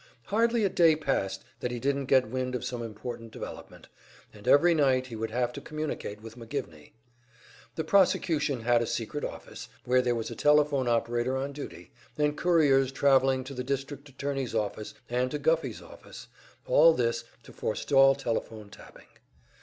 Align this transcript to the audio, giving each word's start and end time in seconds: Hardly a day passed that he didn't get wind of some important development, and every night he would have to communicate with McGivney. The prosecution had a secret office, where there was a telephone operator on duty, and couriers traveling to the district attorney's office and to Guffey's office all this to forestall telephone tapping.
Hardly 0.23 0.63
a 0.63 0.69
day 0.69 0.95
passed 0.95 1.43
that 1.59 1.69
he 1.69 1.79
didn't 1.79 2.05
get 2.07 2.25
wind 2.27 2.55
of 2.55 2.65
some 2.65 2.81
important 2.81 3.31
development, 3.31 3.87
and 4.33 4.47
every 4.47 4.73
night 4.73 5.05
he 5.05 5.15
would 5.15 5.29
have 5.29 5.53
to 5.53 5.61
communicate 5.61 6.23
with 6.23 6.35
McGivney. 6.35 6.93
The 7.75 7.83
prosecution 7.83 8.61
had 8.61 8.81
a 8.81 8.87
secret 8.87 9.23
office, 9.23 9.69
where 9.85 10.01
there 10.01 10.15
was 10.15 10.31
a 10.31 10.35
telephone 10.35 10.87
operator 10.87 11.37
on 11.37 11.51
duty, 11.51 11.91
and 12.17 12.35
couriers 12.35 12.91
traveling 12.91 13.43
to 13.43 13.53
the 13.53 13.63
district 13.63 14.09
attorney's 14.09 14.55
office 14.55 14.95
and 15.07 15.29
to 15.29 15.37
Guffey's 15.37 15.83
office 15.83 16.29
all 16.65 16.95
this 16.95 17.23
to 17.43 17.53
forestall 17.53 18.15
telephone 18.15 18.71
tapping. 18.71 19.05